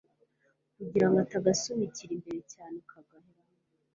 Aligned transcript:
kugirango 0.75 1.17
atagasunikiramo 1.25 2.15
imbere 2.17 2.39
cyanekagaheramo 2.51 3.55